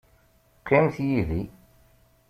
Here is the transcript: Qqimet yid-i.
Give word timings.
Qqimet 0.59 0.97
yid-i. 1.07 1.43